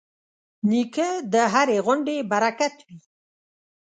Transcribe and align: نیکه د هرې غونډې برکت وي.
نیکه 0.69 1.09
د 1.33 1.35
هرې 1.53 1.77
غونډې 1.85 2.17
برکت 2.31 2.75
وي. 2.85 2.97